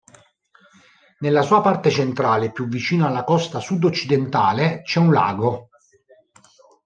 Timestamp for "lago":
5.13-5.69